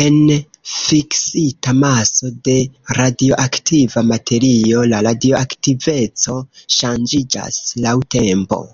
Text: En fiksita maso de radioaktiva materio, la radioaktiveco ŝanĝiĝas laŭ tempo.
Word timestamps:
En 0.00 0.16
fiksita 0.72 1.72
maso 1.78 2.30
de 2.48 2.54
radioaktiva 2.98 4.04
materio, 4.12 4.86
la 4.94 5.02
radioaktiveco 5.08 6.38
ŝanĝiĝas 6.78 7.62
laŭ 7.88 7.98
tempo. 8.20 8.64